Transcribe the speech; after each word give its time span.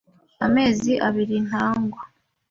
Amezi 0.45 0.91
abiri 1.07 1.35
ntagwa. 1.47 2.01